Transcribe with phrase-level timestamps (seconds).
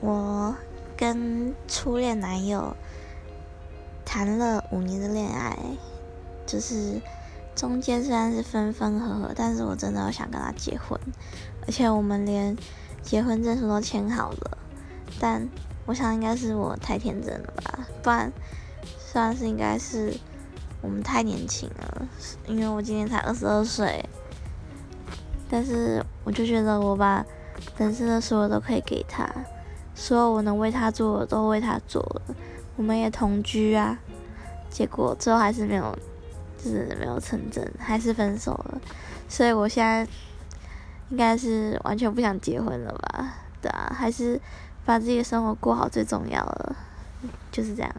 [0.00, 0.54] 我
[0.96, 2.76] 跟初恋男友
[4.04, 5.58] 谈了五年的恋爱，
[6.46, 7.00] 就是
[7.54, 10.98] 中间虽然是分分合合，但是我真的想跟他结婚，
[11.66, 12.56] 而且我们连
[13.02, 14.58] 结婚证书都签好了。
[15.18, 15.48] 但
[15.86, 18.32] 我想应该是我太天真了吧，不然
[18.98, 20.14] 算是应该是
[20.80, 22.08] 我们太年轻了，
[22.46, 24.04] 因为我今年才二十二岁。
[25.48, 27.24] 但是我就觉得我把
[27.76, 29.24] 人生的所有都可以给他。
[29.94, 32.34] 所有我能为他做的都为他做了，
[32.76, 33.98] 我们也同居啊，
[34.68, 35.96] 结果最后还是没有，
[36.58, 38.80] 就是没有成真，还是分手了。
[39.28, 40.06] 所以我现在
[41.10, 43.34] 应该是完全不想结婚了吧？
[43.62, 44.40] 对啊，还是
[44.84, 46.76] 把自己的生活过好最重要了，
[47.50, 47.94] 就是这样。